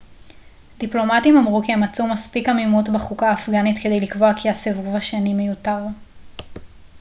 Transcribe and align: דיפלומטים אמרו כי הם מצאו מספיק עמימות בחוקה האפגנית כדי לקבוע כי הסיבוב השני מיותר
דיפלומטים 0.79 1.37
אמרו 1.37 1.61
כי 1.61 1.73
הם 1.73 1.79
מצאו 1.83 2.07
מספיק 2.07 2.49
עמימות 2.49 2.89
בחוקה 2.89 3.29
האפגנית 3.29 3.79
כדי 3.83 3.99
לקבוע 3.99 4.33
כי 4.33 4.49
הסיבוב 4.49 4.95
השני 4.95 5.33
מיותר 5.33 5.79